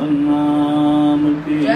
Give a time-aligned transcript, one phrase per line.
[0.00, 1.66] नाम की।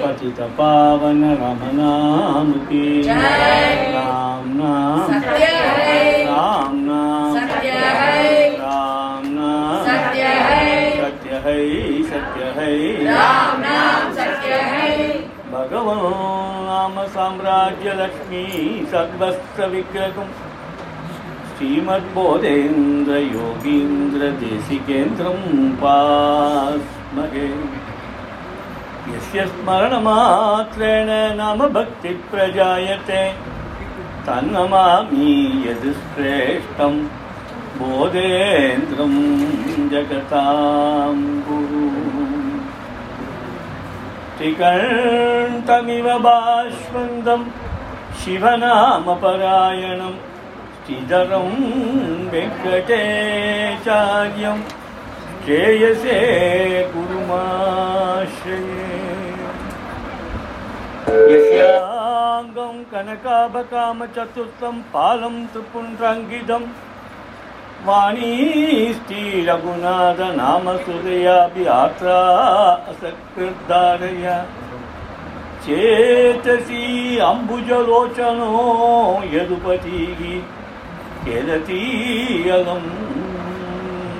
[0.00, 9.84] पतित पावन रम नाम की राम नाम सत्य है। राम नाम सत्य है। राम नाम
[9.84, 15.18] सत्य है। सत्य है सत्य है। राम नाम सत्य है।
[15.52, 15.98] भगवन्
[16.66, 18.46] नाम साम्राज्य लक्ष्मी
[18.86, 20.32] सर्वस्व विग्रहम्
[21.58, 25.72] श्रीमद्बोधेन्द्र योगीन्द्र देशिकेन्द्रं
[29.08, 33.22] यस्य स्मरणमात्रेण नाम भक्तिप्रजायते।
[34.26, 36.94] तन्नमामि यद्श्रेष्ठं
[37.78, 39.14] बोधेन्द्रं
[39.88, 41.16] जगतां
[41.48, 42.60] गुरुम्
[44.38, 47.40] त्रिकण्ठमिव बाष्पन्दं
[48.24, 50.14] शिवनामपरायणं।
[50.86, 51.48] श्रीधरं
[52.30, 54.58] वेङ्कटेचार्यं
[55.47, 56.17] श्रेयसे
[56.93, 58.87] गुरुमाश्रये
[61.31, 66.67] यस्याङ्गं कनकाभकामचतुर्थं पालं त्रिपुण्ड्राङ्गिदम्
[67.87, 68.99] वाणीस्तिरघुनाथ
[70.37, 72.19] नाम सुदयापि आत्रा
[72.91, 74.25] असकृद्धारय
[75.65, 76.83] चेतसि
[77.29, 78.51] अम्बुजलोचनो
[79.33, 80.21] यदुपतिः
[81.25, 82.85] केलतीयलं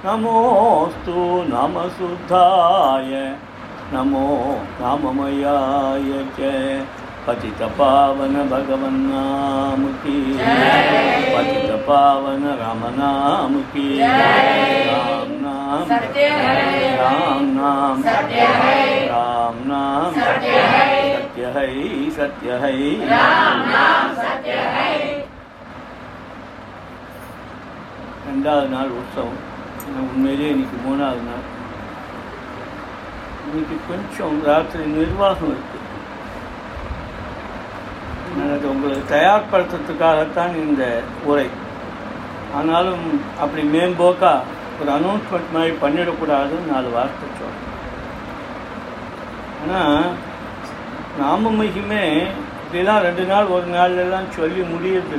[0.05, 1.17] नमोऽस्तु
[1.55, 3.11] नामशुद्धाय
[3.95, 4.29] नमो
[4.83, 6.53] नाममयाय च
[7.28, 18.48] पतितपावन भगवन्नाम की जय। पतितपावन रामनाम की जय। राम नाम सत्य है राम नाम सत्य
[18.56, 21.68] है राम नाम सत्य है सत्य है
[22.12, 22.74] सत्य है
[23.10, 24.92] राम नाम सत्य है
[28.30, 29.40] ரெண்டாவது நாள் உற்சவம்
[29.80, 31.46] ஆனால் உண்மையிலேயே இன்னைக்கு மூணாவது நாள்
[33.46, 35.78] இன்னைக்கு கொஞ்சம் ராத்திரி நிர்வாகம் இருக்கு
[38.43, 40.83] எனக்கு அதை உங்களுக்கு தயார்படுத்துறதுக்காகத்தான் இந்த
[41.25, 41.47] உரை.
[42.59, 43.07] ஆனாலும்
[43.43, 44.33] அப்படி மேம்போக்கா
[44.81, 47.73] ஒரு அனௌன்ஸ்மெண்ட் மாதிரி பண்ணிடக்கூடாதுன்னு நாலு வார்த்தை சொல்கிறேன்
[49.63, 50.07] ஆனால்
[51.19, 52.03] நாம மகிமே
[52.63, 55.19] இப்படிலாம் ரெண்டு நாள் ஒரு நாள்லாம் சொல்லி முடியுது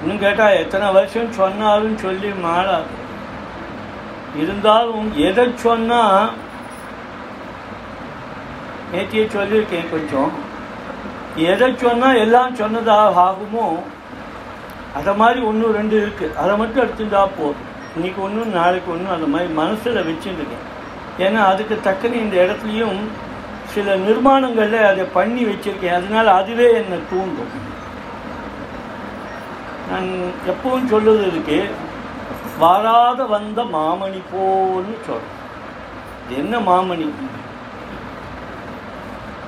[0.00, 2.94] இன்னும் கேட்டால் எத்தனை வருஷம் சொன்னாலும் சொல்லி மாறாது.
[4.42, 6.32] இருந்தாலும் எதை சொன்னால்
[8.92, 10.32] நேற்றையே சொல்லியிருக்கேன் கொஞ்சம்.
[11.50, 13.66] எதை சொன்னால் எல்லாம் சொன்னதாக ஆகுமோ
[14.98, 17.70] அதை மாதிரி ஒன்று ரெண்டு இருக்குது அதை மட்டும் எடுத்துட்டா போதும்.
[17.96, 20.64] இன்னைக்கு ஒன்று நாளைக்கு ஒன்று அந்த மாதிரி மனசில் வச்சுருக்கேன்
[21.24, 23.00] ஏன்னா அதுக்கு தக்கன இந்த இடத்துலையும்
[23.72, 25.96] சில நிர்மாணங்களில் அதை பண்ணி வச்சுருக்கேன்.
[25.98, 27.54] அதனால் அதுவே என்னை தூண்டும்.
[29.90, 30.10] நான்
[30.52, 31.58] எப்பவும் சொல்லுவது இருக்கு
[32.58, 35.40] வாராத வந்த மாமணி போல்னு சொல்கிறேன்
[36.26, 37.08] இது என்ன மாமணி?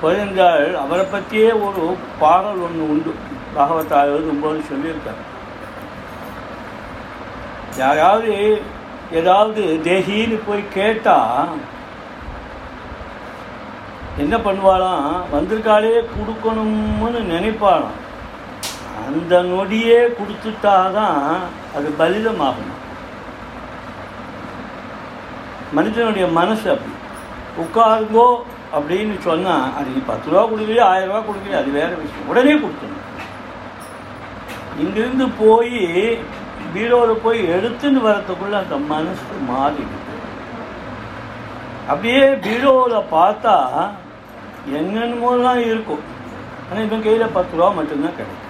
[0.03, 3.15] பதினஞ்சாள் அவரை பற்றியே ஒரு பாடல் ஒன்று உண்டு.
[3.55, 5.23] பாகவதா எழுதும்போது சொல்லியிருக்கார்.
[7.77, 8.61] யாராவது
[9.11, 11.49] ஏதாவது தேகின்னு போய் கேட்டால்
[14.17, 15.17] என்ன பண்ணுவாளாம்?
[15.33, 17.95] வந்திருக்காளே கொடுக்கணும்னு நினைப்பாளாம்.
[19.07, 21.21] அந்த நொடியே கொடுத்துட்டாதான்
[21.75, 22.75] அது பலிதமாகணும்
[25.71, 26.93] மனிதனுடைய மனசு அப்படி.
[27.63, 28.27] உட்காருங்கோ
[28.75, 32.29] அப்படின்னு சொன்னால் அது நீ பத்து ரூபா கொடுக்குறியோ ஆயிரம் ரூபா கொடுக்குறியோ அது வேற விஷயம்.
[32.31, 33.03] உடனே கொடுக்கணும்
[34.81, 35.79] இங்கிருந்து போய்
[36.73, 40.03] பீரோவில் போய் எடுத்துன்னு வரத்துக்குள்ள அந்த மனசு மாறிடுது.
[41.91, 43.55] அப்படியே பீரோவில் பார்த்தா
[44.79, 46.03] என்னென்னமோலாம் இருக்கும்.
[46.69, 48.43] ஆனால் இவன் கையில் பத்து ரூபா மட்டும்தான் கிடைக்கும்.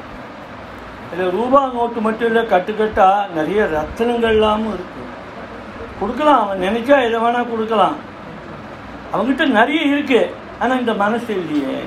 [1.11, 5.01] இதில் ரூபா நோட்டு மட்டும் இல்லை கட்டுக்கட்டா நிறைய ரத்தனங்கள்லாமும் இருக்கு.
[5.99, 7.97] கொடுக்கலாம் அவன் நினைச்சா எதை வேணா கொடுக்கலாம்.
[9.13, 10.21] அவங்ககிட்ட நிறைய இருக்கு.
[10.61, 11.79] ஆனால் இந்த மனசு இல்லையே.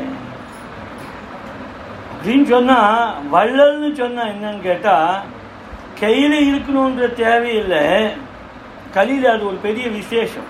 [2.12, 5.14] அப்படின்னு சொன்னால் வள்ளல்னு சொன்னால் என்னன்னு கேட்டால்
[6.00, 7.84] கையில் இருக்கணுன்ற தேவையில்லை.
[8.96, 10.48] கலியில் அது ஒரு பெரிய விசேஷம்.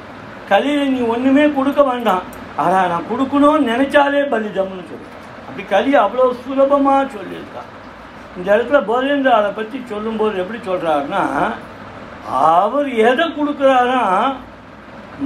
[0.50, 2.26] கலியில் நீ ஒன்றுமே கொடுக்க வேண்டாம்.
[2.62, 5.18] ஆனால் நான் கொடுக்கணும்னு நினச்சாலே பலிதம்னு சொல்லுவேன்
[5.48, 7.70] அப்படி கலி அவ்வளோ சுலபமாக சொல்லியிருக்கான்
[8.36, 11.22] இந்த இடத்துல பலேந்திராவை பற்றி சொல்லும்போது எப்படி சொல்கிறாருன்னா
[12.56, 14.02] அவர் எதை கொடுக்குறாரா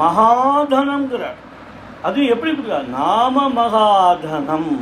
[0.02, 1.40] மகாதனம்ங்கிறார்
[2.06, 4.72] அது எப்படி கொடுக்குறார் நாம மகாதனம்.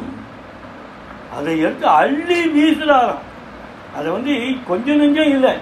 [1.37, 3.23] அதை எடுத்து அள்ளி வீசுகிறாராம்
[3.97, 4.32] அதை வந்து
[4.70, 5.53] கொஞ்சம் நெஞ்சம் இல்லை.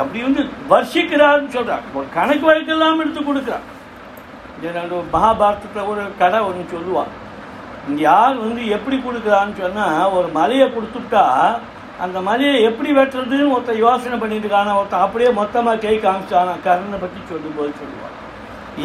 [0.00, 3.66] அப்படி வந்து வர்ஷிக்கிறார்னு சொல்கிறார் ஒரு கணக்கு வழக்கெல்லாம் எடுத்து கொடுக்குறார்.
[4.78, 7.12] ரெண்டு மகாபாரதத்தில் ஒரு கதை ஒன்று சொல்லுவாள்
[7.88, 11.24] இங்கே யார் வந்து எப்படி கொடுக்குறான்னு சொன்னால் ஒரு மலையை கொடுத்துட்டா
[12.04, 17.20] அந்த மலையை எப்படி வெட்டுறதுன்னு ஒருத்தன் யோசனை பண்ணிட்டு இருக்கானா ஒருத்தன் அப்படியே மொத்தமாக கை காமிச்சானா கருணை பற்றி
[17.30, 18.11] சொல்லும்போது சொல்லுவான்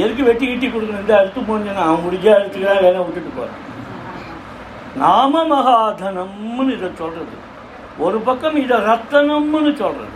[0.01, 1.03] எதுக்கு வெட்டி கிட்டி கொடுக்கணும்?
[1.03, 3.63] இந்த எடுத்து போனேன்னா அவன் முடிஞ்சா எடுத்துக்கிறா வேலை விட்டுட்டு போகிறான்
[5.03, 7.35] நாம மகாதனம்னு இதை சொல்கிறது
[8.05, 10.15] ஒரு பக்கம் இதை ரத்தனம்னு சொல்கிறது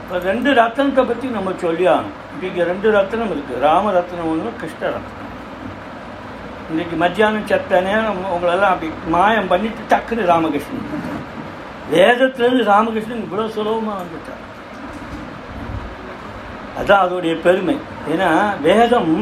[0.00, 2.16] இப்போ ரெண்டு ரத்தனத்தை பற்றி நம்ம சொல்லியாகணும்.
[2.34, 5.22] இன்றைக்கி ரெண்டு ரத்தனம் இருக்குது ராம ரத்னம் ஒன்று கிருஷ்ண ரத்னம்
[6.70, 10.88] இன்னைக்கு மத்தியானம் செத்தனே நம்ம உங்களெல்லாம் அப்படி மாயம் பண்ணிட்டு டக்குன்னு ராமகிருஷ்ணன்.
[11.92, 14.42] வேதத்துலேருந்து ராமகிருஷ்ணன் இவ்வளோ சுலபமாக வந்துட்டார்
[16.76, 17.76] அதுதான் அதோடைய பெருமை.
[18.12, 18.30] ஏன்னா
[18.66, 19.12] வேதம்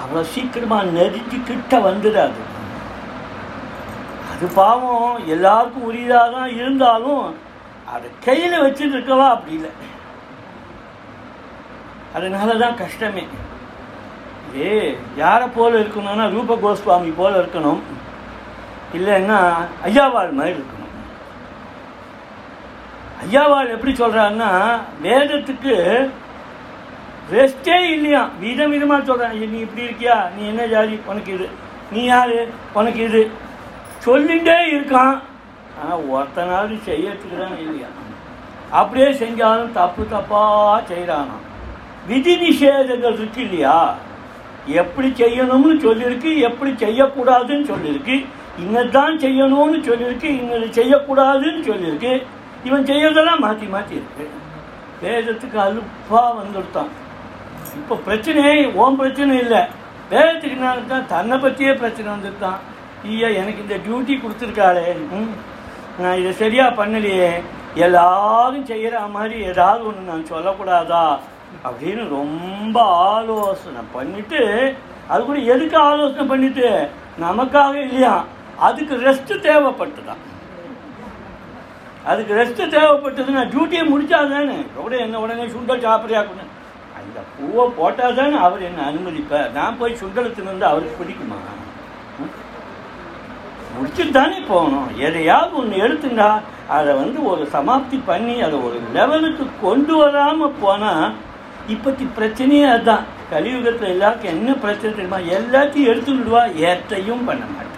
[0.00, 2.42] அவ்வளோ சீக்கிரமாக நெருக்கி கிட்ட வந்துடாது
[4.32, 5.16] அது பாவம்.
[5.34, 7.24] எல்லாருக்கும் உரியதாக தான் இருந்தாலும்
[7.94, 9.72] அதை கையில் வச்சுட்டு இருக்கவா அப்படி இல்லை.
[12.16, 13.24] அதனால தான் கஷ்டமே.
[14.62, 14.70] ஏ
[15.22, 17.82] யாரை போல இருக்கணும்னா ரூப கோஸ்வாமி போல இருக்கணும்.
[18.96, 19.38] இல்லைன்னா
[19.88, 20.90] ஐயாவாள் மாதிரி இருக்கணும்.
[23.24, 24.50] ஐயாவாள் எப்படி சொல்கிறாங்கன்னா
[25.06, 25.76] வேதத்துக்கு
[27.30, 28.28] ரெஸ்டே இல்லையா?
[28.40, 30.30] விதம் விதமாக சொல்கிறாங்க நீ இப்படி இருக்கியா?
[30.36, 30.98] நீ என்ன ஜாதி?
[31.06, 31.48] உனக்கு இது.
[31.92, 32.46] நீ யார்?
[32.72, 33.30] உனக்கு இது.
[34.04, 35.20] சொல்லிகிட்டே இருக்கான்.
[35.82, 37.88] ஆனால் ஒருத்தனாவது செய்யறதுக்குதான் இல்லையா?
[38.70, 41.36] அப்படியே செஞ்சாலும் தப்பு தப்பாக செய்கிறானா
[42.06, 43.94] விதி நிஷேதங்கள் இருக்கு இல்லையா?
[44.66, 48.26] எப்படி செய்யணும்னு சொல்லியிருக்கு எப்படி செய்யக்கூடாதுன்னு சொல்லியிருக்கு
[48.58, 52.22] இன்னதான் செய்யணும்னு சொல்லியிருக்கு இன்னது செய்யக்கூடாதுன்னு சொல்லியிருக்கு
[52.64, 54.30] இவன் செய்யறதெல்லாம் மாற்றி மாற்றி இருக்கு.
[55.02, 57.01] வேதத்துக்கு அலுப்பாக வந்துடுத்தான்.
[57.80, 59.62] இப்போ பிரச்சனை ஓன் பிரச்சனை இல்லை.
[60.10, 62.60] வேதத்துக்கு தான் தன்னை பற்றியே பிரச்சனை வந்துட்டான்
[63.04, 64.86] ஐயா எனக்கு இந்த டியூட்டி கொடுத்துருக்காளே.
[66.00, 67.30] நான் இதை சரியாக பண்ணலையே.
[67.74, 71.04] எல்லாரும் செய்கிற மாதிரி ஏதாவது ஒன்று நான் சொல்லக்கூடாதா?
[71.66, 74.40] அப்படின்னு ரொம்ப ஆலோசனை பண்ணிவிட்டு
[75.08, 76.68] அது கூட எதுக்கு ஆலோசனை பண்ணிட்டு?
[77.20, 78.14] நமக்காக இல்லையா?
[78.68, 80.22] அதுக்கு ரெஸ்ட்டு தேவைப்பட்டுதான்
[82.10, 86.51] அதுக்கு ரெஸ்ட்டு தேவைப்பட்டதுன்னா டியூட்டியை முடித்தாதானே கூட என்ன உடனே சுண்டல் சாப்பிட்றியாக்கணும்
[87.12, 89.52] இந்த பூவை போட்டால் தானே அவர் என்னை அனுமதிப்பார்?
[89.52, 91.38] நான் போய் சுண்டல் வந்து அவருக்கு பிடிக்குமா?
[92.18, 92.32] ம்?
[93.74, 94.98] முடிச்சுட்டு தானே போகணும்.
[94.98, 101.12] எதையாவது ஒன்று எடுத்துண்டா அதை வந்து ஒரு சமாப்தி பண்ணி அதை ஒரு லெவலுக்கு கொண்டு வராமல் போனால்
[101.68, 105.18] இப்போத்தி பிரச்சனையே அதுதான் கலியுகத்தில் எல்லாருக்கும் என்ன பிரச்சனை தெரியுமா?
[105.18, 107.68] எல்லாத்தையும் எடுத்து விடுவா ஏற்றையும் பண்ண மாட்டான்.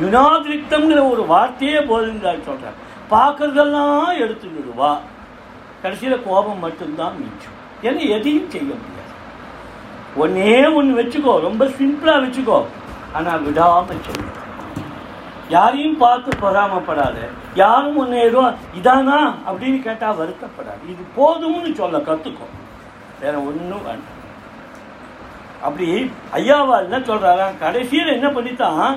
[0.00, 4.48] யுனாதிரிக்தம்ங்கிற ஒரு வார்த்தையே போதுங்கிறாள் சொல்கிறார் பார்க்குறதெல்லாம் எடுத்து
[5.82, 7.56] கடைசியில் கோபம் மட்டும்தான் மிச்சம்.
[7.86, 9.14] ஏன்னா எதையும் செய்ய முடியாது.
[10.22, 12.58] ஒன்னே ஒன்று வச்சுக்கோ ரொம்ப சிம்பிளாக வச்சுக்கோ.
[13.16, 14.34] ஆனால் விடாமல் செய்யும்
[15.54, 17.18] யாரையும் பார்த்து பொறாமப்படாத.
[17.62, 18.40] யாரும் ஒன்று ஏதோ
[18.78, 19.18] இதானா?
[19.48, 20.82] அப்படின்னு கேட்டால் வருத்தப்படாது.
[20.92, 22.48] இது போதும்னு சொல்ல கற்றுக்கோ
[23.20, 24.16] வேற ஒன்றும் வேண்டாம்
[25.66, 25.86] அப்படி
[26.38, 28.90] ஐயாவா என்ன சொல்கிறாரா கடைசியில் என்ன பண்ணித்தான்?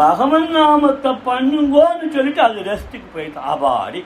[0.00, 3.48] பகவன் நாமத்தை பண்ணுங்கோன்னு சொல்லிட்டு அது ரெஸ்ட்டுக்கு போயிட்டான்.
[3.54, 4.00] அபாடி.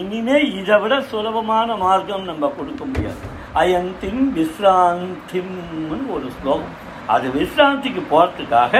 [0.00, 3.22] இனிமே இதை விட சுலபமான மார்க்கம் நம்ம கொடுக்க முடியாது.
[3.60, 6.74] அயந்திம் விஸ்ராந்திம்னு ஒரு ஸ்லோகம்.
[7.14, 8.74] அது விஸ்ராந்திக்கு போகிறதுக்காக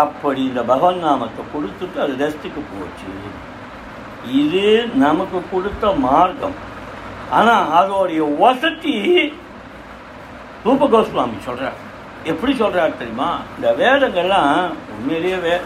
[0.00, 3.08] அப்படி இந்த பகவன் நாமத்தை கொடுத்துட்டு அது ரெஸ்ட்டுக்கு போச்சு.
[4.40, 4.64] இது
[5.04, 6.56] நமக்கு கொடுத்த மார்க்கம்.
[7.38, 8.96] ஆனால் அதோடைய வசதி
[10.66, 11.78] ரூப கோஸ்வாமி சொல்கிறார்
[12.30, 13.30] எப்படி சொல்கிறார் தெரியுமா?
[13.56, 14.54] இந்த வேதங்கள்லாம்
[14.94, 15.56] உண்மையிலேயே வே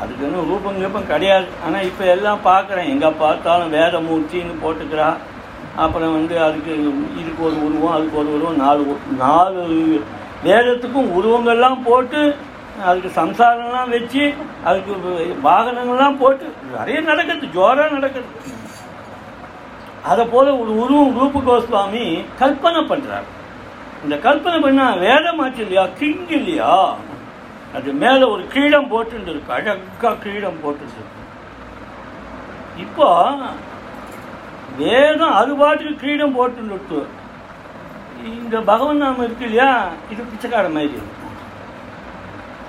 [0.00, 1.48] அதுக்குன்னு ரூபம் கீபம் கிடையாது.
[1.64, 2.90] ஆனால் இப்போ எல்லாம் பார்க்குறேன்.
[2.94, 5.08] எங்கே பார்த்தாலும் வேதமூர்த்தின்னு போட்டுக்கிறா
[5.80, 6.72] அப்புறம் வந்து அதுக்கு
[7.16, 8.82] இதுக்கு ஒரு உருவம் அதுக்கு ஒரு உருவம் நாலு
[9.16, 9.64] நாலு
[10.44, 12.20] வேதத்துக்கும் உருவங்கள்லாம் போட்டு
[12.84, 14.22] அதுக்கு சம்சாரம்லாம் வச்சு
[14.64, 14.92] அதுக்கு
[15.44, 16.46] வாகனங்கள்லாம் போட்டு
[16.76, 18.28] நிறைய நடக்குது ஜோராக நடக்குது.
[20.02, 22.04] அதை போல் ஒரு உருவம் ரூப கோஸ்வாமி
[22.40, 23.28] கல்பனை பண்ணுறார்
[24.04, 25.84] இந்த கல்பனை பண்ணால் வேதமாச்சு இல்லையா?
[25.98, 26.72] கிங் இல்லையா?
[27.74, 30.62] அது மேலே ஒரு கீழம் போட்டு அழகாக கீழம் கிரீடம்
[32.80, 33.08] இப்போ
[34.78, 37.00] வேதம் அது பாட்டுக்கு கிரீடம் போட்டு
[38.24, 39.68] இந்த பகவன் நாம இருக்கு இல்லையா?
[40.12, 40.96] இது பிச்சைக்கார மாதிரி.
[40.98, 41.28] இருக்கு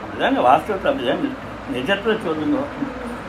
[0.03, 1.47] அப்படிதாங்க வாஸ்தவத்தை அப்படிதான் இருக்கு.
[1.75, 2.59] நிஜத்தில் சொல்லுங்க.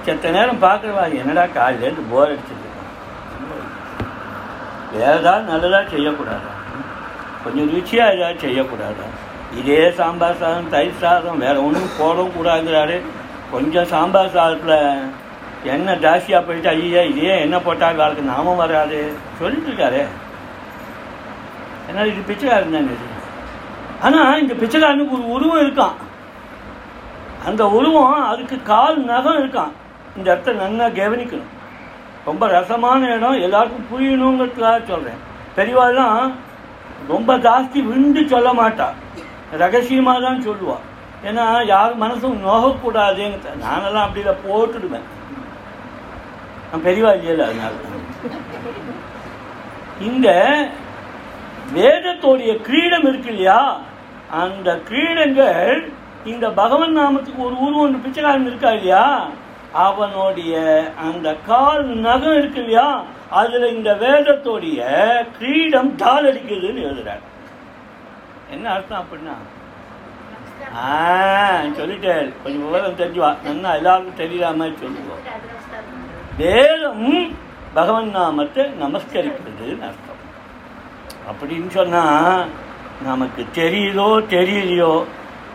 [0.06, 2.70] செத்த நேரம் பார்க்குறவா என்னடா காலையிலேருந்து போர் அடிச்சிருக்கு
[4.92, 6.52] வேறு நல்லதாக செய்யக்கூடாதா?
[7.44, 9.06] கொஞ்சம் ருச்சியாக ஏதாவது செய்யக்கூடாதா?
[9.60, 13.00] இதே சாம்பார் சாதம் தயிர் சாதம் வேறு ஒன்றும் போடவும் கூடாதுங்கிறாரு.
[13.50, 14.78] கொஞ்சம் சாம்பார் சாதத்தில்
[15.64, 18.98] என்ன ஜாஸ்தியாக போயிட்டு ஐயா இதே என்ன போட்டால் வாழ்க்கை நாமம் வராது?
[19.38, 20.00] சொல்லிட்டு இருக்காரு.
[21.88, 23.06] என்ன இது பிச்சைக்காரன் தானே இது?
[24.06, 25.96] ஆனால் இந்த பிச்சைக்காரனுக்கு ஒரு உருவம் இருக்கான்.
[27.48, 29.72] அந்த உருவம் அதுக்கு கால் நகம் இருக்கான்.
[30.16, 31.52] இந்த இடத்த நல்லா கவனிக்கணும்.
[32.24, 35.22] ரொம்ப ரசமான இடம் எல்லாருக்கும் புரியணுங்கிறதுக்காக சொல்கிறேன்
[35.56, 36.32] பெரியவாள்லாம்
[37.08, 38.98] ரொம்ப ஜாஸ்தி விண்டு சொல்ல மாட்டாள்
[39.62, 40.84] ரகசியமாக தான் சொல்லுவாள்
[41.28, 45.08] ஏன்னா யார் மனசும் நோகக்கூடாதுங்க நானெல்லாம் அப்படியில் போட்டுடுவேன்.
[46.72, 47.72] நான் பெரியவா இல்லையில அதனால.
[50.00, 50.28] இந்த
[51.74, 53.80] வேதத்தோடைய கிரீடம் இருக்கு இல்லையா?
[54.30, 55.92] அந்த கிரீடங்கள்
[56.24, 59.30] இந்த பகவன் நாமத்துக்கு ஒரு உருவம் ஒன்று பிச்சைக்காரன் இருக்கா இல்லையா?
[59.72, 60.54] அவனுடைய
[60.96, 63.04] அந்த கால் நகம் இருக்கு இல்லையா?
[63.30, 64.80] அதுல இந்த வேதத்தோடைய
[65.38, 67.22] கிரீடம் தால் அடிக்குதுன்னு எழுதுறாரு.
[68.50, 69.36] என்ன அர்த்தம் அப்படின்னா?
[70.76, 70.88] ஆ
[71.62, 72.32] சொல்லிட்டேன்.
[72.42, 73.36] கொஞ்சம் விவரம் தெரிஞ்சுவா.
[73.44, 75.51] நல்லா எல்லாருக்கும் தெரியற சொல்லுவோம்
[76.36, 77.36] வேதம்
[77.74, 80.20] பகவன் நாமத்தை நமஸ்கரிக்கிறதுன்னு அர்த்தம்.
[81.30, 82.48] அப்படின்னு சொன்னால்
[83.04, 85.04] நமக்கு தெரியுதோ தெரியலையோ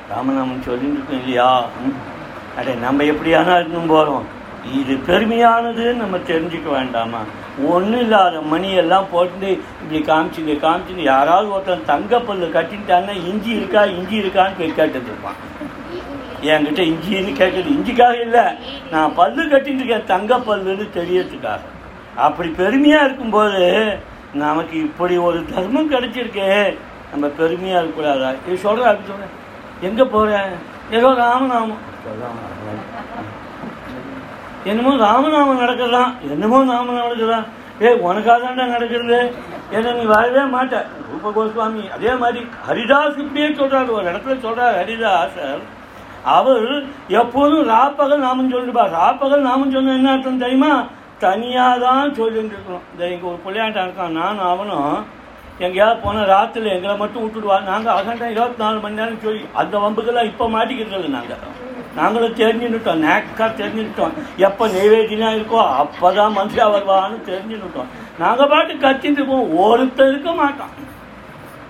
[0.10, 1.60] ராமநாமன் சொல்லிட்டு இருக்கோம் இல்லையா?
[1.60, 2.16] ம்.
[2.58, 4.36] அடே நம்ம எப்படியானா இன்னும் போகிறோம்
[4.74, 7.18] இது பெருமையானதுன்னு நம்ம தெரிஞ்சுக்க வேண்டாமா?
[7.66, 11.02] ஒன்றும் இல்லாத மணியெல்லாம் போட்டு இப்படி காமிச்சுங்க காமிச்சுங்க.
[11.02, 15.34] யாராவது ஒருத்தன் தங்கப்பல்லு கட்டிட்டான்னா இஞ்சி இருக்கா இஞ்சி இருக்கான்னு போய் கேட்டுட்டு இருப்பான்.
[16.42, 18.44] என்கிட்ட இஞ்சின்னு கேட்குறது இஞ்சிக்காக இல்லை
[18.92, 21.64] நான் பல்லு கட்டின்னு இருக்கேன் தங்க பல்லுன்னு தெரியறதுக்காக.
[22.26, 23.64] அப்படி பெருமையாக இருக்கும்போது
[24.44, 26.78] நமக்கு இப்படி ஒரு தர்மம் கிடச்சிருக்கே.
[27.12, 28.30] நம்ம பெருமையாக இருக்கக்கூடாதா?
[28.46, 29.36] இது சொல்கிறேன் அப்படி சொல்கிறேன்
[29.88, 30.50] எங்கே போகிறேன்
[30.98, 31.84] ஏதோ ராமநாமம்.
[34.72, 37.46] என்னமோ ராமநாமம் நடக்கிறதான் என்னமோ நாமம் நடக்குதான்
[37.86, 39.20] ஏய் உனக்காக தான்டா நடக்கிறது.
[39.76, 45.62] ஏன்னா நீ வரவே மாட்டேன் ரூப கோஸ்வாமி அதே மாதிரி ஹரிதாஸ் இப்படியே சொல்கிறார் ஒரு இடத்துல சொல்கிறார் ஹரிதாசர்.
[46.36, 46.70] அவர்
[47.20, 50.72] எப்போதும் ராப்பகல் நாமம் சொல்லிருப்பா ராப்பகல் நாமம் சொன்ன என்ன அர்த்தம் தெரியுமா?
[51.26, 54.18] தனியாக தான் சொல்லிட்டு இருக்கணும் இந்த ஒரு பிள்ளையாட்டம் இருக்கான்.
[54.22, 54.98] நானும் அவனும்
[55.66, 57.56] எங்கேயாவது போனால் ராத்திரில எங்களை மட்டும் விட்டுடுவா.
[57.70, 61.42] நாங்கள் அகண்டம் இருபத்தி நாலு மணி நேரம் சொல்லி அந்த வம்புக்கெல்லாம் இப்போ மாட்டிக்கிறது நாங்கள்
[62.00, 63.02] நாங்களும் தெரிஞ்சுன்னுட்டோம்.
[63.06, 64.18] நேக்காக தெரிஞ்சுன்னுட்டோம்.
[64.48, 67.90] எப்போ நெய்வேதினா இருக்கோ அப்போ தான் மனுஷா வருவான்னு தெரிஞ்சுன்னுட்டோம்.
[68.24, 70.76] நாங்கள் பாட்டு கத்திட்டு போவோம் ஒருத்தர் இருக்க மாட்டோம்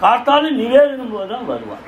[0.04, 1.86] காத்தாலும் நிவேதனம் போது தான் வருவான்.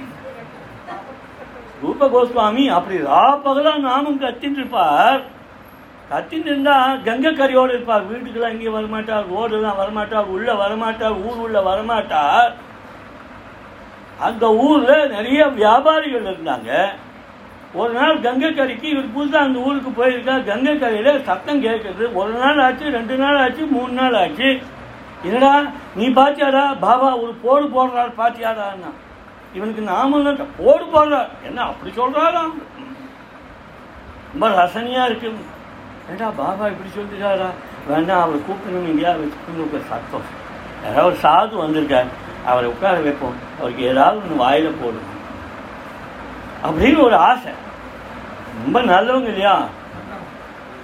[1.82, 5.22] ரூப கோஸ்வாமி அப்படி ராப்பகலா நாமும் கத்தின்னு இருப்பார்
[6.12, 6.76] கத்தின்னு இருந்தா
[7.08, 8.08] கங்கை கரையோடு இருப்பார்.
[8.12, 12.50] வீட்டுக்கெல்லாம் இங்கே வரமாட்டார் ரோடெல்லாம் வரமாட்டார் உள்ள வரமாட்டார் ஊர் உள்ள வரமாட்டார்.
[14.28, 16.70] அந்த ஊர்ல நிறைய வியாபாரிகள் இருந்தாங்க.
[17.80, 22.62] ஒரு நாள் கங்கை கரைக்கு இவர் புதுசாக அந்த ஊருக்கு போயிருக்கா கங்கை கரையில் சத்தம் கேட்குறது ஒரு நாள்
[22.66, 24.50] ஆச்சு ரெண்டு நாள் ஆச்சு மூணு நாள் ஆச்சு.
[25.28, 25.54] என்னடா
[26.00, 28.92] நீ பாத்தியாடா பாபா ஒரு போடு போடுறாரு பாத்தியாடான்னா.
[29.54, 32.44] இவனுக்கு நாம போடு போடுறார் என்ன அப்படி சொல்கிறாரா
[34.32, 35.30] ரொம்ப ரசனையா இருக்கு.
[36.14, 37.48] ஏடா பாபா இப்படி சொல்லிட்டாரா?
[37.88, 40.28] வேண்டாம் அவரை கூப்பிடணும் இங்கேயா வச்சுக்கணும் ஒரு சத்தம்.
[40.84, 42.10] யாராவது ஒரு சாது வந்திருக்கார்.
[42.46, 43.36] அவரை உட்கார வைப்போம்.
[43.60, 45.10] அவருக்கு ஏதாவது ஒன்று வாயில போடும்
[46.64, 47.52] அப்படின்னு ஒரு ஆசை.
[48.64, 49.68] ரொம்ப நல்லவங்க இல்லையா?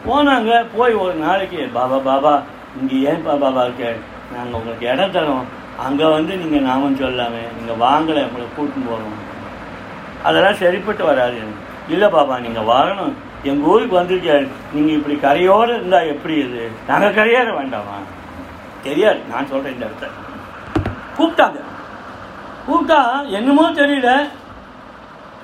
[0.07, 2.43] போனாங்க போய் ஒரு நாளைக்கு பாபா பாபா
[2.81, 3.95] இங்கே ஏன் பாபா இருக்க?
[4.33, 5.45] நாங்கள் உங்களுக்கு இடம் தரோம்.
[5.83, 9.17] அங்கே வந்து நீங்கள் நாமம் சொல்லாமே நீங்கள் வாங்கலை உங்களை கூட்டின்னு போகிறோம்
[10.23, 11.39] அதெல்லாம் சரிப்பட்டு வராது.
[11.87, 13.13] இல்லை பாப்பா நீங்கள் வரணும்.
[13.43, 16.71] எங்கள் ஊருக்கு வந்துருக்காரு நீங்கள் இப்படி கரையோடு இருந்தால் எப்படி இது?
[16.87, 17.97] நாங்கள் கரையேற வேண்டாமா?
[18.83, 19.19] தெரியாது.
[19.31, 20.07] நான் சொல்கிறேன் இந்த இடத்த.
[21.17, 21.59] கூப்பிட்டாங்க.
[22.67, 24.27] கூப்பிட்டா என்னமோ தெரியல.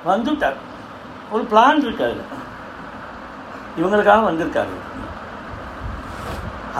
[0.06, 0.58] வந்துட்டார்.
[1.30, 2.22] ஒரு பிளான் இருக்காரு
[3.80, 4.74] இவங்களுக்காக வந்திருக்காரு.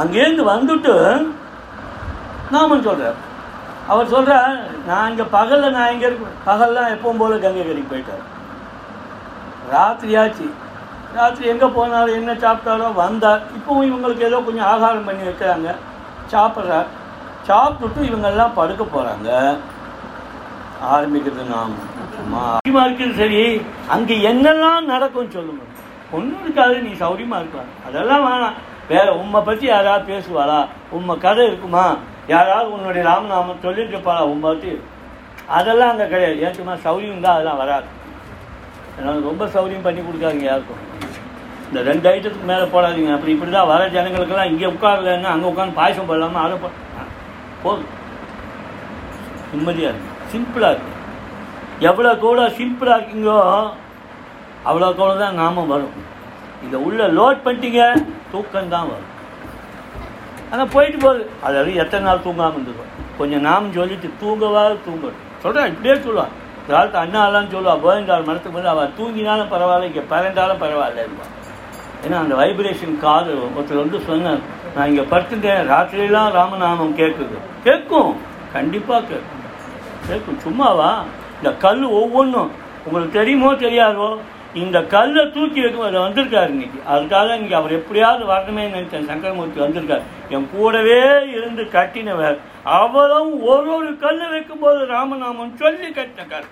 [0.00, 0.94] அங்கேருந்து வந்துட்டு
[2.50, 3.20] நாமம் சொல்கிறார்
[3.92, 4.56] அவர் சொல்கிறார்
[4.88, 8.24] நான் இங்கே பகலில் நான் இங்கே இருக்க பகல்லாம் எப்பவும் போல கங்கைகரிக்கு போயிட்டார்.
[9.72, 10.46] ராத்திரியாச்சு.
[11.16, 13.42] ராத்திரி எங்கே போனாலும் என்ன சாப்பிட்டாரோ வந்தார்.
[13.56, 15.70] இப்போவும் இவங்களுக்கு ஏதோ கொஞ்சம் ஆகாரம் பண்ணி வைக்கிறாங்க.
[16.34, 16.88] சாப்பிட்றார்.
[17.48, 19.30] சாப்பிட்டுட்டு இவங்கெல்லாம் படுக்க போகிறாங்க
[20.94, 21.74] ஆரம்பிக்கிறது நாம்.
[22.14, 23.42] சௌரியமாக இருக்குது சரி
[23.94, 25.64] அங்கே என்னெல்லாம் நடக்கும் சொல்லுங்க.
[26.16, 27.72] ஒன்றும் இருக்காது நீ சௌரியமாக இருக்கலாம்.
[27.88, 28.56] அதெல்லாம் வேணாம்.
[28.92, 30.60] வேற உம்மை பற்றி யாராவது பேசுவாளா?
[30.96, 31.84] உம்மை கதை இருக்குமா?
[32.30, 34.52] யாராவது உன்னுடைய ராமநாமம் சொல்லிட்டு இருப்பாளா உம்மை
[35.56, 36.36] அதெல்லாம் அங்கே கிடையாது.
[36.46, 37.88] ஏற்றுமா சௌரியம் தான் அதெல்லாம் வராது.
[38.94, 40.82] அதனால் ரொம்ப சௌரியம் பண்ணி கொடுக்காதீங்க யாருக்கும்.
[41.68, 43.12] இந்த ரெண்டு ஐட்டத்துக்கு மேலே போடாதீங்க.
[43.16, 46.40] அப்படி இப்படி தான் வர ஜனங்களுக்கெல்லாம் இங்கே உட்காரலன்னா அங்கே உட்காந்து பாயசம் போடலாமா?
[46.46, 46.70] அதை போ
[47.64, 47.92] போதும்.
[49.52, 50.10] நிம்மதியாக இருக்கு.
[50.32, 50.92] சிம்பிளாக இருக்கு.
[51.90, 53.38] எவ்வளோ கூட சிம்பிளாக இருக்கீங்களோ
[54.70, 55.96] அவ்வளோ கூட தான் நாமம் வரும்.
[56.66, 57.82] இதை உள்ள லோட் பண்ணிட்டீங்க
[58.32, 59.11] தூக்கம் தான் வரும்.
[60.52, 61.22] ஆனால் போயிட்டு போகுது.
[61.46, 65.20] அதாவது எத்தனை நாள் தூங்காமல் இருந்துக்கும் கொஞ்சம் நாம் சொல்லிட்டு தூங்கவா தூங்கணும்.
[65.42, 66.34] சொல்கிறேன் இப்படியே சொல்லுவான்
[66.68, 71.06] காலத்து அண்ணாலாம் சொல்லுவாள் கோவிந்தாள் மரத்துக்கு வந்து அவள் தூங்கினாலும் பரவாயில்ல இங்கே பறந்தாலும் பரவாயில்ல
[72.04, 74.40] ஏன்னா அந்த வைப்ரேஷன் காது ஒருத்தர் வந்து சொன்னார்
[74.74, 77.36] நான் இங்கே படுத்துட்டேன் ராத்திரியெல்லாம் ராமநாமம் கேட்குது.
[77.64, 78.12] கேட்கும்
[78.52, 79.42] கண்டிப்பாக கேட்கும்.
[80.08, 80.38] கேட்கும்.
[80.46, 80.90] சும்மாவா?
[81.36, 82.50] இந்த கல் ஒவ்வொன்றும்.
[82.86, 84.08] உங்களுக்கு தெரியுமோ தெரியாதோ?
[84.60, 86.78] இந்த கல்லை தூக்கி வைக்கும் அதை வந்திருக்காரு இன்னைக்கு.
[86.94, 90.02] அதுக்காக இன்னைக்கு அவர் எப்படியாவது வரணுமே நினைச்சேன் சங்கரமூர்த்தி வந்திருக்கார்.
[90.28, 90.98] என் கூடவே
[91.36, 92.36] இருந்து கட்டினவர்.
[92.62, 96.42] அவரும் ஒரு ஒரு கல் வைக்கும்போது ராமநாமம் சொல்லி கட்டின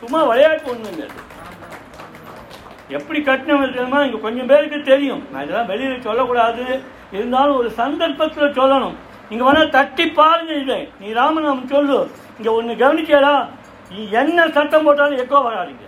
[0.00, 1.06] சும்மா விளையாட்டு ஒன்றுங்க
[2.88, 4.02] எப்படி கட்டினவர் தெரியுமா?
[4.02, 5.22] இங்கே கொஞ்சம் பேருக்கு தெரியும்.
[5.32, 6.64] நான் இதெல்லாம் வெளியில் சொல்லக்கூடாது.
[7.12, 8.96] இருந்தாலும் ஒரு சந்தர்ப்பத்தில் சொல்லணும்.
[9.30, 10.88] இங்கே வேணால் தட்டி பாருங்க இதை.
[11.00, 12.10] நீ ராமநாமம் சொல்லு.
[12.38, 13.34] இங்கே ஒன்று கவனிச்சேடா
[13.90, 15.86] நீ என்ன சத்தம் போட்டாலும் எக்கோ வராதிங்க.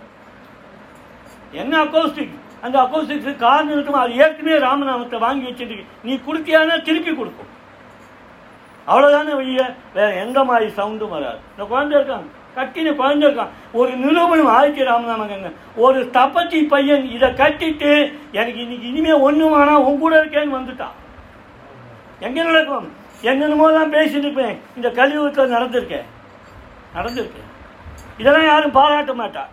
[1.52, 7.56] என்ன அக்கோஸ்டிக் அந்த அக்கோஸ்டிக் காரணம் இருக்கும் அது ஏற்கனவே ராமநாமத்தை வாங்கி வச்சுட்டு நீ கொடுத்தியானா திருப்பி கொடுக்கும்.
[8.86, 9.74] அவ்வளோதானே வழிய?
[9.94, 11.38] வேற எந்த மாதிரி சவுண்டும் வராது.
[11.50, 12.26] இந்த குழந்தை இருக்காங்க
[12.56, 13.48] கட்டின குழந்தை இருக்கான்.
[13.72, 19.98] ஒரு நிரூபணம் ஆயிடுச்சு ராமநாமங்க ஒரு தப்பச்சி பையன் இதை கட்டிட்டு எனக்கு இன்னைக்கு இனிமேல் ஒன்று வேணாம் உன்
[19.98, 20.96] கூட இருக்கேன்னு வந்துட்டான்.
[22.20, 22.92] எங்கே நடக்கும்?
[23.22, 24.60] என்னென்னமோலாம் பேசிட்டு இருப்பேன்.
[24.76, 26.04] இந்த கலியுகத்தில் நடந்திருக்கேன்.
[26.94, 27.46] நடந்திருக்கேன்.
[28.18, 29.44] இதெல்லாம் யாரும் பாராட்ட மாட்டா.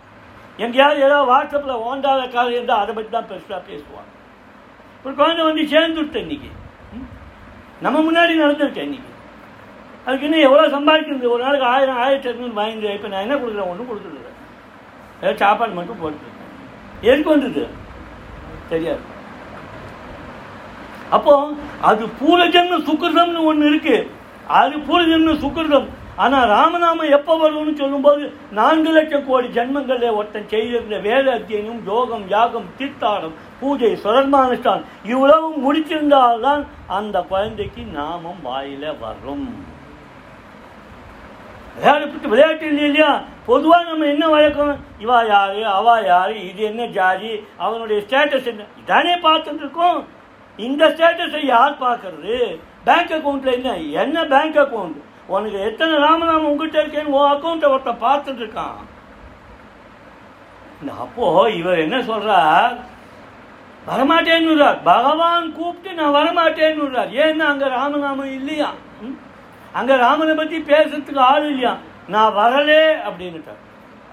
[0.63, 4.11] எங்கேயாவது ஏதாவது வாட்ஸ்அப்பில் ஓண்டாத காலம் இருந்தால் அதை பற்றி தான் பெருசாக பேசுவாங்க.
[5.05, 6.51] ஒரு குழந்தை வந்து சேர்ந்துட்டு இன்னைக்கு.
[7.85, 9.11] நம்ம முன்னாடி நடந்திருக்கேன் இன்னைக்கு.
[10.05, 11.33] அதுக்கு இன்னும் எவ்வளோ சம்பாதிக்கிறது?
[11.33, 13.71] ஒரு நாளைக்கு ஆயிரம் ஆயிரத்தி இரநூறு வாங்கி இப்போ நான் என்ன கொடுக்குறேன்?
[13.71, 14.31] ஒன்றும் கொடுக்குறது
[15.23, 16.41] ஏதோ சாப்பாடு மட்டும் போட்டுருக்கேன்
[17.09, 17.63] எதுக்கு வந்தது?
[18.71, 19.03] தெரியாது.
[21.15, 21.33] அப்போ
[21.89, 23.97] அது பூரஜன்ம சுக்கிருதம்னு ஒன்று இருக்கு.
[24.59, 25.87] அது பூரஜன்ம சுக்கிருதம்.
[26.17, 32.69] ஆனால் ராமநாமம் எப்போ வரும்னு சொல்லும்போது நான்கு லட்சம் கோடி ஜென்மங்களே ஒருத்தன் செய்திருந்த வேத அத்தியனம் யோகம் யாகம்
[32.77, 36.63] தீர்த்தாடம் பூஜை சுரர்மானுஷ்டான் இவ்வளவும் முடிச்சிருந்தால்தான்
[36.97, 39.47] அந்த குழந்தைக்கு நாமம் வாயில வரும்
[41.77, 43.09] விளையாட்டு விளையாட்டு இல்லை இல்லையா?
[43.45, 44.69] பொதுவாக நம்ம என்ன வழக்கம்?
[44.99, 48.67] இவா யாரு அவா யாரு இது என்ன ஜாதி அவனுடைய ஸ்டேட்டஸ் என்ன?
[48.81, 49.99] இதானே பார்த்துட்டு இருக்கோம்.
[50.59, 52.37] இந்த ஸ்டேட்டஸை யார் பார்க்கறது?
[52.85, 53.73] பேங்க் அக்கௌண்ட்ல என்ன?
[54.03, 58.77] என்ன பேங்க் அக்கௌண்ட் உனக்கு எத்தனை ராமநாமம் உங்ககிட்ட இருக்கேன்னு உன் அக்கௌண்ட்டை ஒருத்தன் பார்த்துட்டு இருக்கான்.
[60.79, 62.75] அப்போது அப்போ இவர் என்ன சொல்றார்?
[63.87, 64.77] வரமாட்டேன்னுறார்.
[64.83, 67.09] பகவான் கூப்பிட்டு நான் வரமாட்டேன்னுறார்.
[67.11, 68.71] ஏன்னா அங்க ராமநாமம் இல்லையா?
[69.01, 69.17] ம்?
[69.73, 71.77] அங்க ராமனை பத்தி பேசுறதுக்கு ஆள் இல்லையா?
[72.07, 73.61] நான் வரலே அப்படின்னுட்டார்.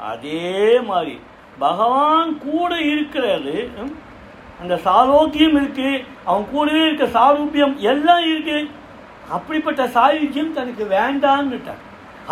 [0.01, 1.20] அதே மாதிரி
[1.59, 3.94] பகவான் கூட இருக்கிறது ம்?
[4.61, 6.05] அந்த சாரோக்கியம் இருக்கு.
[6.25, 8.70] அவன் கூடவே இருக்க சாரூபியம் எல்லாம் இருக்கு.
[9.37, 11.82] அப்படிப்பட்ட சாயுஜ்யம் தனக்கு வேண்டான்னுட்டார்.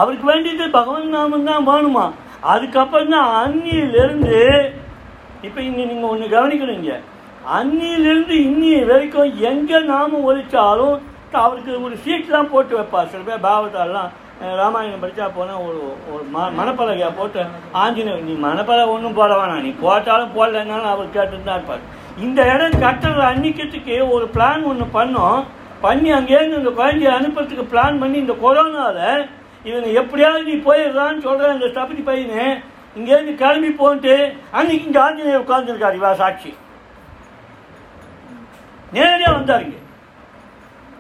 [0.00, 2.06] அவருக்கு வேண்டியது பகவான் நாமம் தான் வேணுமா?
[2.52, 4.38] அதுக்கப்புறம் தான் அந்நியிலிருந்து
[5.46, 6.94] இப்போ இங்கே நீங்கள் ஒன்று கவனிக்கணுங்க
[7.58, 10.96] அந்நியிலிருந்து இன்னி வரைக்கும் எங்கே நாமம் ஒழிச்சாலும்
[11.44, 13.10] அவருக்கு ஒரு சீட்லாம் போட்டு வைப்பார்.
[13.12, 14.10] சில பேர் பாவத்தாலாம்
[14.60, 15.80] ராமாயணம் படித்தா போனால் ஒரு
[16.12, 17.40] ஒரு ம மணப்பலகையாக போட்டு
[17.82, 19.64] ஆஞ்சநேயர் நீ மணப்பலகை ஒன்றும் போட வேணாம்.
[19.66, 21.82] நீ போட்டாலும் போடலைன்னாலும் அவர் கேட்டுட்டு தான் இருப்பார்.
[22.26, 25.40] இந்த இடம் கட்டுற அன்னிக்கிறதுக்கு ஒரு பிளான் ஒன்று பண்ணோம்.
[25.84, 29.22] பண்ணி அங்கேருந்து இந்த குழந்தைய அனுப்புறதுக்கு பிளான் பண்ணி இந்த கொரோனாவில்
[29.68, 32.44] இவனை எப்படியாவது நீ போயிடுறான்னு சொல்கிறேன் இந்த தப்பி பையனு.
[32.98, 34.14] இங்கேருந்து கிளம்பி போன்ட்டு
[34.58, 36.50] அன்னைக்கு இங்கே ஆஞ்சநேயர் உட்காந்துருக்காரு இவா சாட்சி.
[38.96, 39.78] நேரடியாக வந்தாருங்க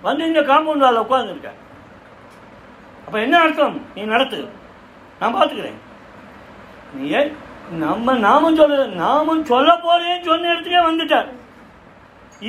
[0.06, 1.58] வந்து இந்த காம்பவுண்ட் வாலில் உட்காந்துருக்கார்
[3.04, 3.78] அப்போ என்ன அர்த்தம்?
[3.94, 4.38] நீ நடத்து.
[5.20, 5.78] நான் பார்த்துக்கிறேன்
[6.96, 7.32] நீ ஏன்
[7.82, 11.28] நம்ம நாமம் சொல்ல நாமம் சொல்ல போறேன்னு சொன்ன இடத்துக்கே வந்துட்டார்.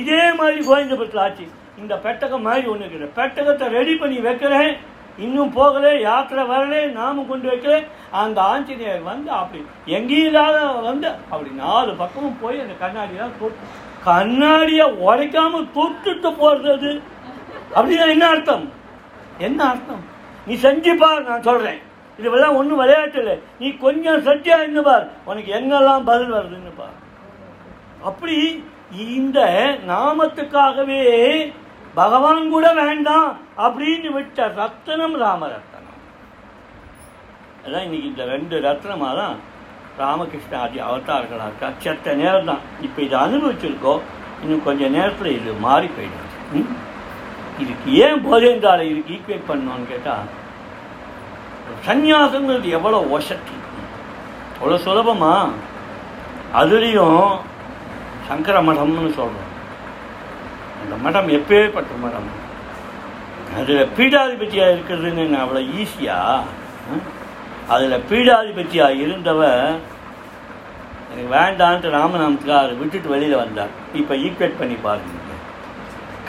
[0.00, 1.46] இதே மாதிரி கோவிந்தபுரத்தில் ஆச்சு.
[1.80, 3.14] இந்த பெட்டகம் மாதிரி ஒன்று இருக்குது.
[3.18, 4.72] பெட்டகத்தை ரெடி பண்ணி வைக்கிறேன்.
[5.24, 7.74] இன்னும் போகல யாத்திரை வரல நாமும் கொண்டு வைக்கல.
[8.10, 9.60] அந்த ஆஞ்சநேயர் வந்து அப்படி
[9.96, 10.58] எங்கேயும் இல்லாத
[10.88, 16.92] வந்து அப்படி நாலு பக்கமும் போய் அந்த கண்ணாடியெல்லாம் தொட்டு கண்ணாடியை உடைக்காம தொட்டுட்டு போகிறது அது.
[17.74, 18.64] அப்படின்னா என்ன அர்த்தம்?
[19.38, 20.02] என்ன அர்த்தம்?
[20.46, 21.80] நீ செஞ்சு பார் நான் சொல்கிறேன்
[22.18, 23.36] இதுவெல்லாம் ஒன்றும் விளையாட்டு இல்லை.
[23.58, 25.06] நீ கொஞ்சம் சத்தியாக இருந்து பார்.
[25.24, 26.96] உனக்கு என்னெல்லாம் பதில் வருதுன்னு பார்.
[28.10, 28.64] அப்படி
[29.18, 29.40] இந்த
[29.90, 31.02] நாமத்துக்காகவே
[31.98, 33.30] பகவான் கூட வேண்டாம்
[33.64, 35.98] அப்படின்னு விட்ட ரத்தனம் ராமரத்தனம்.
[37.64, 39.36] அதான் இன்னைக்கு இந்த ரெண்டு ரத்னமாக தான்
[40.00, 41.68] ராமகிருஷ்ண ஆதி அவதார்களாக இருக்கா?
[41.84, 44.02] செத்த நேரம் தான் இப்போ இதை அனுபவிச்சிருக்கோம்.
[44.42, 46.30] இன்னும் கொஞ்சம் நேரத்தில் இது மாறி போயிடும்
[47.62, 50.28] இதுக்கு ஏன் போதேந்திரால இதுக்கு ஈக்குவேட் பண்ணோன்னு கேட்டால்
[51.88, 53.56] சந்நியாசங்கிறது எவ்வளோ ஒசட்டி
[54.56, 55.34] அவ்வளோ சுலபமா.
[56.60, 57.22] அதுலேயும்
[58.28, 59.51] சங்கர மடம்னு சொல்கிறோம்
[60.82, 62.28] அந்த மடம் எப்பேற்பட்ட மடம்.
[63.60, 66.18] அதில் பீடாதிபதியாக இருக்கிறதுன்னு அவ்வளோ ஈஸியா
[67.74, 69.40] அதில் பீடாதிபதியாக இருந்தவ
[71.12, 73.72] எனக்கு வேண்டான்ட்டு ராமநாமத்துக்காக விட்டுட்டு வெளியில் வந்தார்.
[74.00, 75.18] இப்போ ஈக்குவேட் பண்ணி பாருங்க.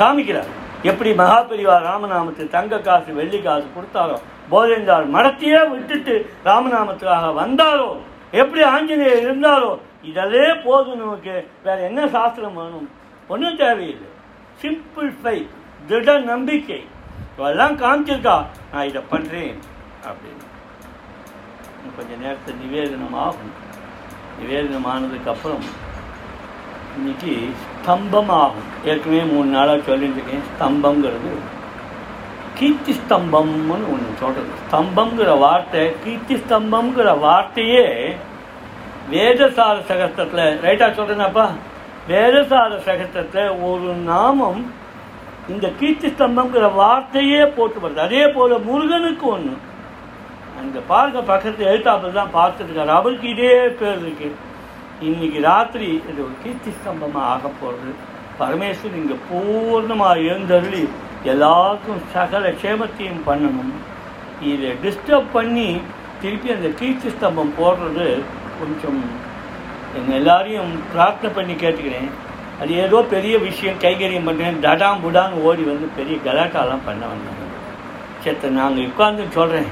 [0.01, 0.51] காமிக்கிறார்.
[0.89, 4.17] எப்படி மகாபெரிவா ராமநாமத்து தங்க காசு வெள்ளி காசு கொடுத்தாரோ
[4.51, 6.15] போதேந்தார் மடத்தையே விட்டுட்டு
[6.49, 7.89] ராமநாமத்துக்காக வந்தாரோ
[8.41, 9.71] எப்படி ஆஞ்சநேயர் இருந்தாரோ
[10.09, 11.35] இதே போதும் நமக்கு.
[11.65, 12.87] வேற என்ன சாஸ்திரம் வேணும்?
[13.33, 14.09] ஒன்றும் தேவையில்லை.
[14.63, 15.53] சிம்பிள் ஃபைட்
[15.87, 16.81] திட நம்பிக்கை.
[17.37, 18.35] இதெல்லாம் காமிச்சிருக்கா?
[18.71, 19.55] நான் இதை பண்ணுறேன்
[20.09, 20.43] அப்படின்னு.
[21.95, 23.53] கொஞ்சம் நேரத்தை நேரத்தில் நிவேதனம் ஆகும்
[24.39, 25.65] நிவேதனம் ஆனதுக்கப்புறம்
[26.97, 30.45] இன்னைக்கு ஸ்தம்பம் ஆகும் ஏற்கனவே மூணு நாளாக சொல்லிட்டுருக்கேன்.
[30.53, 31.33] ஸ்தம்பங்கிறது
[32.59, 37.85] கீர்த்தி ஸ்தம்பம்னு ஒன்று சொல்கிறது ஸ்தம்பங்கிற வார்த்தை கீர்த்தி ஸ்தம்பம்ங்கிற வார்த்தையே
[39.11, 41.45] வேதசார சகஸ்திரத்தில் ரைட்டாக சொல்கிறேனாப்பா
[42.11, 44.61] வேதசார சகத்தத்தை ஒரு நாமம்
[45.53, 49.55] இந்த கீர்த்தி ஸ்தம்பம்ங்கிற வார்த்தையே போட்டு வருது அதே போல் முருகனுக்கு ஒன்று
[50.61, 52.91] அந்த பாருங்க பக்கத்து எழுத்தாப்பில் தான் பார்த்துருக்காரு.
[52.99, 54.29] அவருக்கு இதே பேர் இருக்கு.
[55.07, 57.93] இன்னைக்கு ராத்திரி இது ஒரு கீர்த்தி ஸ்தம்பமாக ஆக போகிறது
[58.41, 60.83] பரமேஸ்வரன் இங்கே பூர்ணமாக எழுந்தருளி
[61.33, 63.73] எல்லாருக்கும் சகல க்ஷேமத்தையும் பண்ணணும்.
[64.51, 65.67] இதை டிஸ்டர்ப் பண்ணி
[66.21, 68.07] திருப்பி அந்த கீர்த்தி ஸ்தம்பம் போடுறது
[68.59, 69.01] கொஞ்சம்
[69.97, 72.09] எங்கள் எல்லாரையும் பிரார்த்தனை பண்ணி கேட்டுக்கிறேன்.
[72.61, 77.41] அது ஏதோ பெரிய விஷயம் கைகரியம் பண்ணுறேன் தடாம் புடான்னு ஓடி வந்து பெரிய கலாட்டாலாம் பண்ண வந்தாங்க.
[78.23, 79.69] சேத்த நாங்கள் உட்காந்து சொல்கிறேன்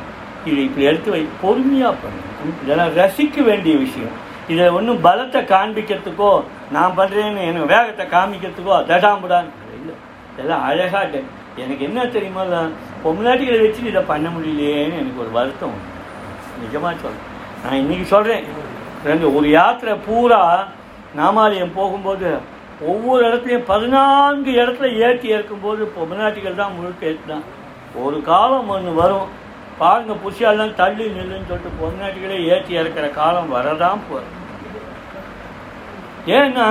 [0.50, 4.16] இது இப்படி எடுத்து வை பொறுமையாக பண்ணணும் இதெல்லாம் ரசிக்க வேண்டிய விஷயம்.
[4.54, 6.32] இதை ஒன்றும் பலத்தை காண்பிக்கிறதுக்கோ
[6.76, 9.96] நான் பண்ணுறேன்னு எனக்கு வேகத்தை காமிக்கிறதுக்கோ தடாம்புடான்னு இல்லை.
[10.34, 11.22] இதெல்லாம் அழகாக
[11.64, 12.44] எனக்கு என்ன தெரியுமா
[13.04, 15.78] பொம்னாட்டிகளை வச்சு இதை பண்ண முடியலையேன்னு எனக்கு ஒரு வருத்தம்
[16.64, 17.28] நிஜமாக சொல்கிறேன்
[17.64, 18.46] நான் இன்னைக்கு சொல்கிறேன்
[19.08, 20.42] ரெண்டு ஒரு யாத்திரை பூரா
[21.16, 22.30] நாமாலயம் போகும்போது
[22.92, 27.48] ஒவ்வொரு இடத்துலையும் பதினான்கு இடத்துல ஏற்றி இறக்கும்போது பொம்னாட்டிகள் தான் முழுக்க ஏற்றுதான்
[28.04, 29.30] ஒரு காலம் ஒன்று வரும்.
[29.80, 34.40] பாருங்க புஷியாலாம் தள்ளி நில்லுன்னு சொல்லிட்டு பொம்னாட்டிகளே ஏற்றி இறக்கிற காலம் வரதான் போகிறது
[36.40, 36.68] ஏன்னா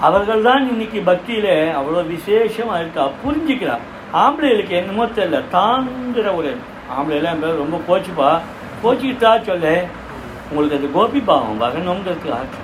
[0.00, 3.04] அவர்கள் தான் இன்னைக்கு பக்தியில் அவ்வளோ விசேஷமாக இருக்கா?
[3.22, 3.76] புரிஞ்சுக்கிறா.
[4.22, 5.38] ஆம்பளைகளுக்கு என்னமோ தெரியல.
[5.56, 6.50] தாங்கிற ஒரு
[6.96, 8.30] ஆம்பளைலாம் பேர் ரொம்ப கோச்சுப்பா.
[8.82, 9.74] கோச்சிக்கிட்டா சொல்லு
[10.54, 11.60] உங்களுக்கு அது கோபி பாவம்.
[11.60, 12.62] வரணுங்கிறதுக்கு ஆச்சு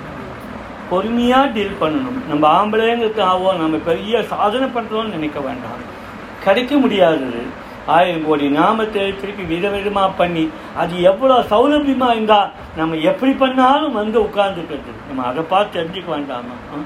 [0.89, 2.27] பொறுமையாக டீல் பண்ணணும்.
[2.27, 3.57] நம்ம ஆம்பளைங்கிறது ஆவோம்.
[3.57, 5.99] நம்ம பெரிய சாதனை பண்ணுறோம்னு நினைக்க வேண்டாம்.
[6.43, 7.69] கிடைக்க முடியாதது.
[7.85, 14.91] ஆயிரம் கோடி நாமத்தை திருப்பி விதவிதமாக பண்ணி அது எவ்வளோ சௌலபியமாக இருந்தால் நம்ம எப்படி பண்ணாலும் வந்து உட்கார்ந்துக்கிறது.
[15.07, 16.55] நம்ம அதை பார்த்து தெரிஞ்சுக்க வேண்டாமா.
[16.73, 16.79] ஆ?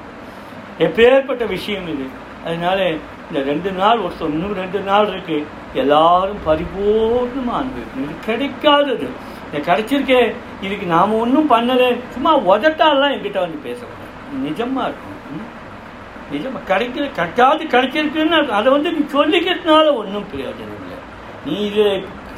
[0.79, 2.05] எப்பேற்பட்ட விஷயம் இது.
[2.45, 2.89] அதனால
[3.27, 7.81] இந்த ரெண்டு நாள் ஒரு இன்னும் ரெண்டு நாள் இருக்குது எல்லாரும் பரிபூர்ணமாக அன்பு.
[7.97, 9.07] இது கிடைக்காதது.
[9.53, 10.35] இது கிடைச்சிருக்கே.
[10.65, 11.97] இதுக்கு நாம் ஒன்றும் பண்ணலை.
[12.09, 14.11] சும்மா உதட்டாலாம் என்கிட்ட வந்து பேசக்கூடாது.
[14.43, 16.63] நிஜமாக இருக்கும் ம்?
[16.67, 20.99] கிடைக்கிற கிடைக்காது கிடைச்சிருக்குன்னு அதை வந்து நீ சொல்லிக்கிறதுனால ஒன்றும் பிரயோஜனம் இல்லை.
[21.45, 21.85] நீ இது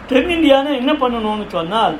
[0.09, 1.97] தென்னிந்தியானா என்ன பண்ணணும்னு சொன்னால்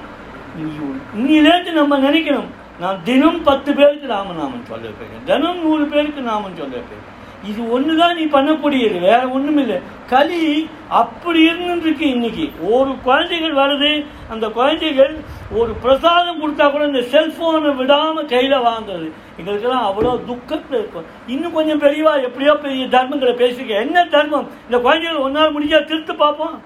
[1.17, 2.49] இன்னிலேருந்து நம்ம நினைக்கணும்.
[2.79, 7.05] நான் தினம் பத்து பேருக்கு ராமநாமன் சொல்லியிருப்பேன் தினம் நூறு பேருக்கு நாமன் சொல்லியிருப்பேன்
[7.50, 9.78] இது ஒன்று தான் நீ பண்ணக்கூடியது வேற ஒன்றும் இல்லை
[10.12, 10.69] களி
[11.00, 12.45] அப்படி இருந்துருக்கு இன்னைக்கு.
[12.76, 13.91] ஒரு குழந்தைகள் வருது
[14.34, 15.13] அந்த குழந்தைகள்
[15.60, 19.08] ஒரு பிரசாதம் கொடுத்தா கூட இந்த செல்ஃபோனை விடாமல் கையில் வாங்குறது.
[19.39, 21.08] எங்களுக்கெல்லாம் அவ்வளோ துக்கத்தில் இருக்கும்.
[21.34, 24.50] இன்னும் கொஞ்சம் பெரியவா எப்படியோ பெரிய தர்மங்களை பேசிக்க என்ன தர்மம்?
[24.65, 26.58] இந்த குழந்தைகள் ஒன்றால் முடிஞ்சால் திருத்து பார்ப்போம்.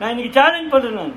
[0.00, 1.16] நான் இன்னைக்கு சேலஞ்ச் பண்ணுறேன் நான்.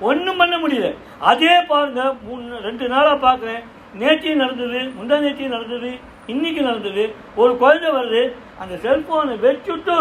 [0.00, 0.88] ஒன்றும் பண்ண முடியல.
[1.18, 3.62] அதே பாருங்க மூணு ரெண்டு நாளாக பார்க்குறேன்.
[4.00, 5.90] நேற்றையும் நடந்தது முந்தா நேற்றையும் நடந்தது.
[6.28, 7.04] இன்றைக்கி நடந்தது
[7.42, 8.22] ஒரு குழந்தை வருது
[8.62, 9.96] அந்த செல்ஃபோனை வச்சுட்டு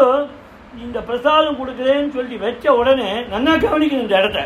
[0.86, 4.40] இந்த பிரசாதம் கொடுக்குறேன்னு சொல்லி வச்ச உடனே நல்லா கவனிக்கணும் இந்த இடத்த.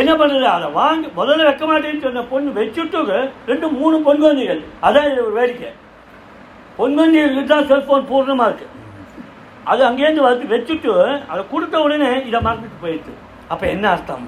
[0.00, 3.18] என்ன பண்ணுறது அதை வாங்கி முதல்ல வைக்க மாட்டேன்னு சொன்ன பொண்ணு வச்சுட்டு
[3.50, 5.70] ரெண்டு மூணு பொன் குழந்தைகள் அதான் இது ஒரு வேடிக்கை.
[6.78, 8.74] பொன் குழந்தைகளுக்கு தான் செல்ஃபோன் பூர்ணமாக இருக்குது
[9.72, 10.92] அது அங்கேருந்து வந்து வச்சுட்டு
[11.32, 13.14] அதை கொடுத்த உடனே இதை மறந்துட்டு போயிடுச்சு
[13.52, 14.26] அப்போ என்ன அர்த்தம்?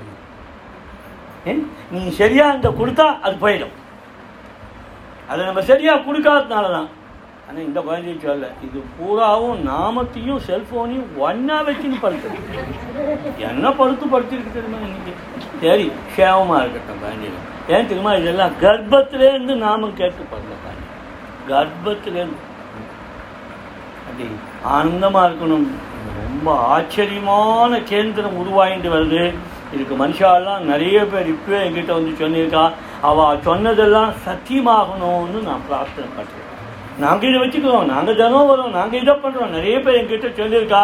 [1.51, 1.63] ஏன்?
[1.93, 3.75] நீ சரியாக இந்த கொடுத்தா அது போயிடும்.
[5.31, 6.89] அதை நம்ம சரியாக கொடுக்காததுனால தான்
[7.47, 12.29] ஆனால் இந்த குழந்தைய சொல்ல இது பூராவும் நாமத்தையும் செல்ஃபோனையும் ஒன்றா வச்சுன்னு படுத்து
[13.49, 15.15] என்ன படுத்து படுத்திருக்கு தெரியுமா இன்னைக்கு?
[15.63, 17.41] சரி சேவமாக இருக்கட்டும் குழந்தைங்க
[17.75, 18.13] ஏன் தெரியுமா?
[18.21, 20.87] இதெல்லாம் கர்ப்பத்திலேருந்து நாமம் கேட்டு படுற குழந்தை
[21.51, 22.41] கர்ப்பத்திலேருந்து.
[24.07, 24.27] அப்படி
[24.77, 25.67] ஆனந்தமாக இருக்கணும்.
[26.21, 29.25] ரொம்ப ஆச்சரியமான கேந்திரம் உருவாகிட்டு வருது.
[29.75, 32.65] இதுக்கு மனுஷாலாம் நிறைய பேர் இப்பவே என்கிட்ட வந்து சொல்லியிருக்கா
[33.09, 36.47] அவள் சொன்னதெல்லாம் சத்தியமாகணும்னு நான் பிரார்த்தனை பண்ணுறேன்
[36.99, 40.83] நாங்கள் இதை வச்சுக்கிறோம் நாங்கள் தினம் வரோம் நாங்கள் இதை பண்ணுறோம் நிறைய பேர் என்கிட்ட சொல்லியிருக்கா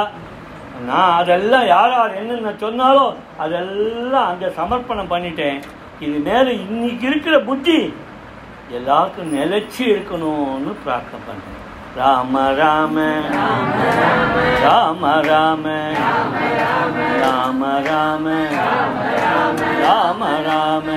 [0.87, 3.13] நான் அதெல்லாம் யார் யார் என்னென்ன சொன்னாலும்
[3.45, 5.59] அதெல்லாம் அங்கே சமர்ப்பணம் பண்ணிட்டேன்.
[6.01, 7.79] இது மேலே இன்னைக்கு இருக்கிற புத்தி
[8.71, 11.63] எல்லாருக்கும் நிலச்சி இருக்கணும்னு பிரார்த்தனை பண்ணுறேன்
[11.99, 12.97] ராம ராம.
[14.65, 15.67] ராம ராம.
[17.23, 18.27] ராம ராம.
[19.85, 20.89] ராம ராம.